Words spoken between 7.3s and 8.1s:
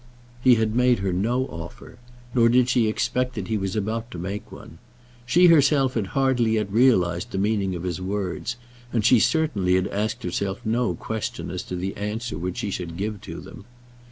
meaning of his